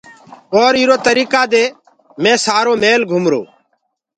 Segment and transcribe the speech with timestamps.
[0.57, 1.63] اور اِرو تريڪآ دي
[2.21, 3.41] مي سآري ميٚل گُمرو۔